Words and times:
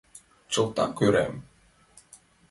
—Чылтак 0.51 0.97
ӧрам... 1.05 1.35